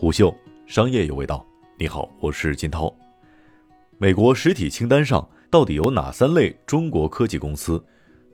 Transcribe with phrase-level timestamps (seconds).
[0.00, 0.32] 虎嗅
[0.64, 1.44] 商业有味道。
[1.76, 2.94] 你好，我是金涛。
[3.98, 7.84] 美国实体清单上到底有哪三类中国科技公司？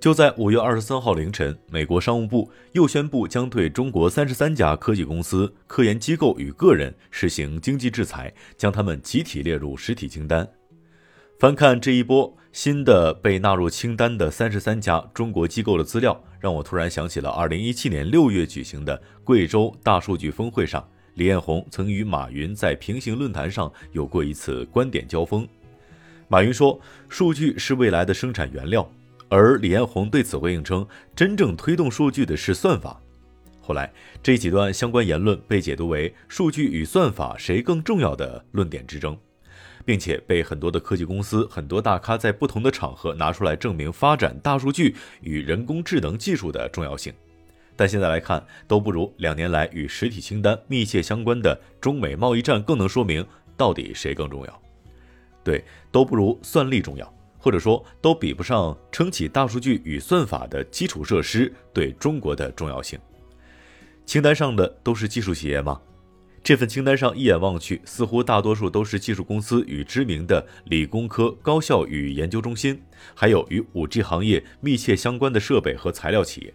[0.00, 10.48] 就在五月二十三号凌晨，美国商务部又宣布将对中国三十三家科技公司、科研机构与个人实行经济制裁，将他们集体列入实体清单。
[11.38, 20.82] 翻看这一波新的被纳入清单的三十三家中国机构的资料，让我突然想起了二零一七年六月举行的贵州大数据峰会上。
[21.20, 25.46] 李彦宏曾与马云在平行论坛上有过一次观点交锋。
[26.28, 28.90] 马云说：“数据是未来的生产原料。”
[29.28, 32.98] 而李彦宏对此回应称：“真正推动数据的是算法。”
[33.60, 39.14] 后来，这几段相关言论被解读为数据与算法谁更重要的论点之争，
[39.84, 47.12] 并且被很多的科技公司、很多大咖在不同的场合拿出来证明发展大数据与人工智能技术的重要性。
[47.80, 54.62] 但现在来看，都不如两年来与实体清单密切相关的中美贸易战更能说明到底谁更重要。
[55.42, 62.98] 对，都不如算力重要，或者说都比不上撑起大数据与算法的基础设施对中国的重要性。
[64.04, 65.80] 清单上的都是技术企业吗？
[66.44, 72.78] 这份清单上一眼望去，似乎大多数都是技术公司与知名的理工科高校与研究中心，
[73.14, 76.52] 还有与 5G 行业密切相关的设备和材料企业。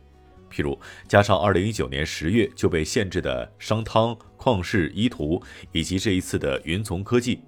[0.55, 5.41] 譬如，加上二零一九年十月就被限制的商汤、旷视、依图，
[5.73, 7.41] 以及这一次的云从科技，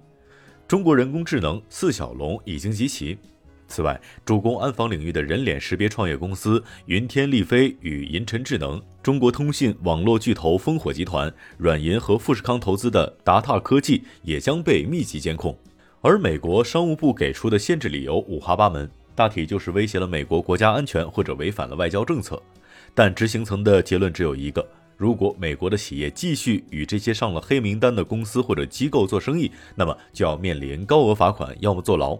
[0.66, 3.16] 中国人工智能四小龙已经集齐。
[3.66, 15.56] 此外，主攻安防领域的人脸识别创业公司云天立飞与银尘智能，中国通信网络巨头烽火集团、软银和富士康投资的达闼科技也将被密集监控。
[16.02, 22.42] 而美国商务部给出的限制理由五花八门，大体就是威胁了美国国家安全或者违反了外交政策。
[22.98, 32.18] 但执行层的结论只有一个：如果美国的企业继续与这些上了黑名单的公司或者机构做生意，那么就要面临高额罚款，要么坐牢。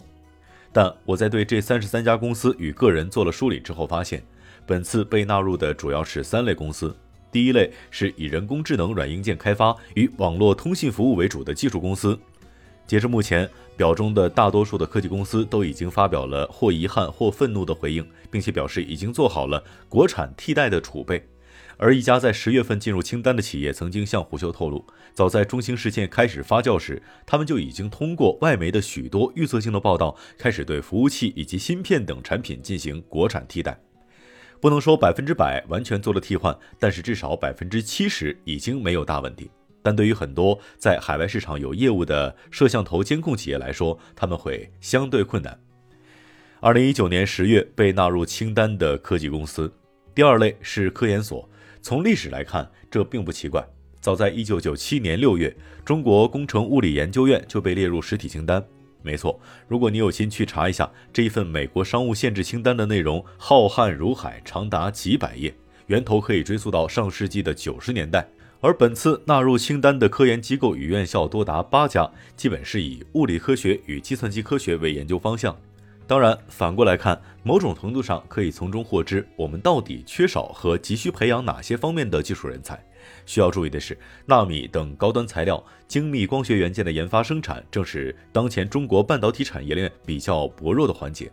[0.72, 4.22] 但我在对这三十三家公司与个人做了梳理之后，发现
[4.64, 6.96] 本次被纳入的主要是三类公司。
[7.32, 12.16] 第一类是以人工智能软硬件开发与网络通信服务为主的技术公司。
[12.88, 21.22] 截至目前，表中的大多数的科技公司都已经发表了或遗憾或愤怒的回应，并且表示已经做好了国产替代的储备。
[21.76, 24.82] 而一家在十月份进入清单的企业曾经向虎嗅透露，
[25.12, 33.78] 早在中兴事件开始发酵时，他们就已经通过外媒的许多预测性的报道，开始对服务器以及芯片等产品进行国产替代。
[34.62, 39.50] 不能说百分之百完全做了替换，但是至少百分之七十已经没有大问题。
[39.82, 45.58] 但对于很多在海外市场有业务的摄像头监控企业来说，他们会相对困难。
[46.60, 49.72] 二零一九年十月被纳入清单的科技公司，
[50.14, 51.48] 第二类是科研所。
[51.80, 53.64] 从历史来看，这并不奇怪。
[54.00, 58.62] 早在一九九七年六月，中国工程物理研究院就被列入实体清单。
[59.02, 65.54] 没错，如果你有心去查一下这一份美国商务限制清单的内容，浩瀚如海，长达几百页，
[65.86, 68.28] 源头可以追溯到上世纪的九十年代。
[68.60, 75.56] 而本次纳入清单的科研机构与院校多达八家，基本是以物理科学与计算机科学为研究方向。
[76.08, 82.82] 当然，反过来看，某种程度上可以从中获知我们到底缺少和急需培养哪些方面的技术人才。
[83.26, 83.96] 需要注意的是，
[84.26, 91.30] 纳米等高端材料、精密光学元件的研发生产，正是当前中国半导体产业链比较薄弱的环节。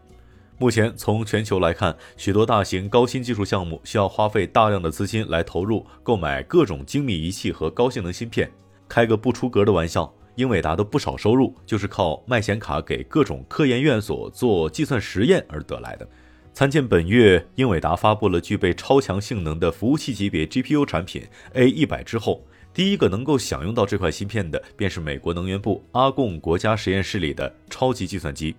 [0.57, 8.49] 目前，从全球来看，许多大型高新技术项目需要花费大量的资金来投入购买各种精密仪器和高性能芯片。
[8.88, 16.07] 开个不出格的玩笑，英伟达的不少收入就是靠卖显卡给各种科研院所做计算实验而得来的。
[16.53, 21.21] 参见本月英伟达发布了具备超强性能的服务器级别 GPU 产品
[21.51, 22.41] A 一百之后，
[22.73, 28.55] 第一个能够享用到这块芯片的，便是美国能源部阿贡国家实验室里的超级计算机。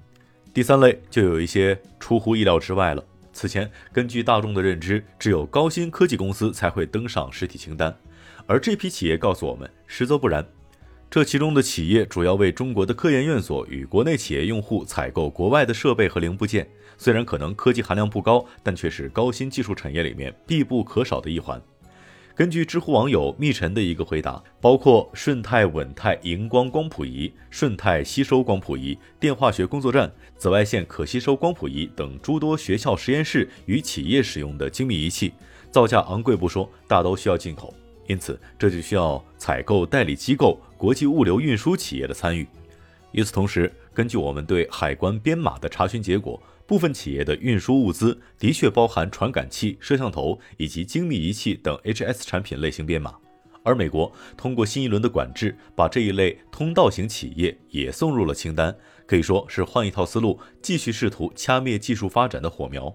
[0.57, 3.05] 第三类就有一些出乎意料之外了。
[3.31, 7.95] 此前，根据大众的认知，只有高新科技公司才会登上实体清单，
[8.47, 10.43] 而这批企业告诉我们，实则不然。
[11.11, 16.67] 这其中的企业主要为中国的科研院所与国内企业用户采购国外的设备和零部件，
[16.97, 21.61] 虽然可能科技含量不高，但却是高新技术产业里面必不可少的一环。
[22.37, 35.33] 根据知乎网友密尘的一个回答，包括顺泰稳泰荧光光谱仪、顺泰吸收光谱仪、电化学工作站、紫外线可吸收光谱仪等诸多学校实验室与企业使用的精密仪器，
[35.71, 37.73] 造价昂贵不说，大都需要进口，
[38.07, 42.47] 因此这就需要采购代理机构、国际物流运输企业的参与。
[43.13, 46.39] 与此同时，根据我们对海关编码的查询结果。
[46.67, 53.15] 部分企业的运输物资的确包含传感器、摄像头以及精密仪器等 HS 产品类型编码，
[53.63, 58.77] 而美国通过新一轮的管制，把这一类通道型企业也送入了清单，
[59.07, 62.93] 可以说是换一套思路，继续试图掐灭技术发展的火苗。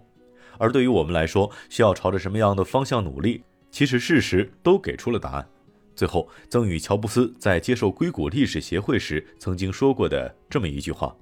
[0.57, 3.41] 而对于我们来说，需要朝着什么样的方向努力？
[3.71, 5.47] 其实事实都给出了答案。
[5.95, 11.15] 最后，曾与乔布斯在接受硅谷历史协会时曾经说过的这么一句话：“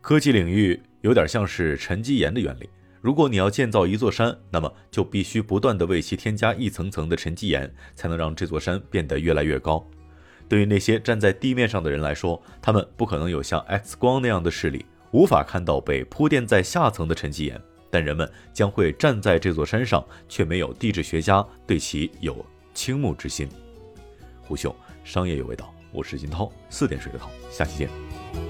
[0.00, 2.68] 科技领域有点像是沉积岩的原理。
[3.00, 9.82] 如果你要建造一座山，那么就必须不断地为其添加一层层的沉积岩，才能让这座山变得越来越高。
[10.48, 17.58] 对于那些站在地面上的人来说，他们不可能有像 X 光那样的视力，无法看到被铺垫在下层的沉积岩。
[17.90, 22.44] 但人们将会站在这座山上，却没有地质学家对其有
[22.74, 23.48] 倾慕之心。”
[24.42, 24.74] 胡秀
[25.04, 28.49] 商业有味道，我是金涛，四点水的涛，下期见。